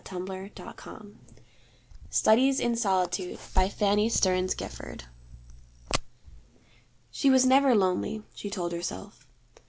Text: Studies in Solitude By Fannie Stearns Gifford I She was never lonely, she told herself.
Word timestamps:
Studies 2.09 2.59
in 2.59 2.75
Solitude 2.75 3.37
By 3.53 3.69
Fannie 3.69 4.09
Stearns 4.09 4.55
Gifford 4.55 5.03
I 5.93 5.99
She 7.11 7.29
was 7.29 7.45
never 7.45 7.75
lonely, 7.75 8.23
she 8.33 8.49
told 8.49 8.71
herself. 8.71 9.27